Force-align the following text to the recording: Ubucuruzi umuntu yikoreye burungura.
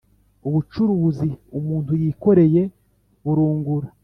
Ubucuruzi 0.47 1.29
umuntu 1.59 1.91
yikoreye 2.01 2.61
burungura. 3.23 3.87